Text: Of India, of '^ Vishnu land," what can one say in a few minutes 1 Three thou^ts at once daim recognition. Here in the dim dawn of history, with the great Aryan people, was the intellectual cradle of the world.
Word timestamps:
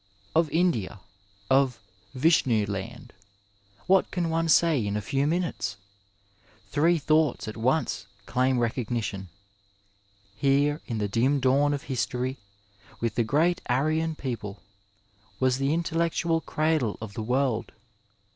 Of 0.35 0.49
India, 0.49 0.99
of 1.47 1.79
'^ 2.17 2.19
Vishnu 2.19 2.65
land," 2.65 3.13
what 3.85 4.09
can 4.09 4.31
one 4.31 4.49
say 4.49 4.83
in 4.83 4.97
a 4.97 4.99
few 4.99 5.27
minutes 5.27 5.77
1 6.63 6.63
Three 6.71 6.99
thou^ts 6.99 7.47
at 7.47 7.55
once 7.55 8.07
daim 8.25 8.57
recognition. 8.57 9.29
Here 10.35 10.81
in 10.87 10.97
the 10.97 11.07
dim 11.07 11.39
dawn 11.39 11.71
of 11.71 11.83
history, 11.83 12.39
with 12.99 13.13
the 13.13 13.23
great 13.23 13.61
Aryan 13.69 14.15
people, 14.15 14.63
was 15.39 15.59
the 15.59 15.71
intellectual 15.71 16.41
cradle 16.41 16.97
of 16.99 17.13
the 17.13 17.21
world. 17.21 17.71